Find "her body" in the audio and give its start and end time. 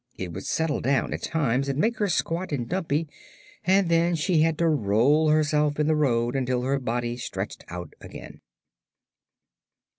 6.63-7.17